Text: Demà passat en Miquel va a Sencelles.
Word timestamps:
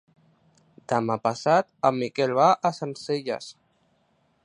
Demà 0.93 1.17
passat 1.27 1.69
en 1.91 1.99
Miquel 2.05 2.35
va 2.41 2.51
a 2.71 2.75
Sencelles. 2.81 3.55